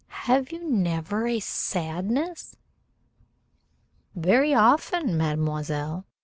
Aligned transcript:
Have 0.25 0.51
you 0.51 0.67
never 0.67 1.27
a 1.27 1.39
sadness?" 1.39 2.57
"Very 4.15 4.51
often, 4.51 5.15
mademoiselle." 5.15 6.07